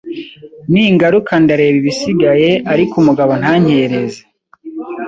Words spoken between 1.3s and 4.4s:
ndareba ibisigaye ariko umugabo ntankereze